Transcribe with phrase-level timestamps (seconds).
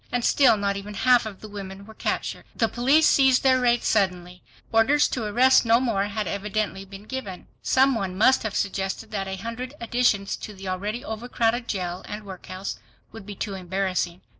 [0.11, 2.45] And still not even half the women were captured.
[2.55, 4.41] The police ceased their raids suddenly.
[4.71, 7.45] Orders to arrest no more had evidently been given.
[7.61, 12.25] Some one must have suggested that a hundred additions to the already overcrowded jail and
[12.25, 12.79] workhouse
[13.11, 14.21] would be too embarrassing.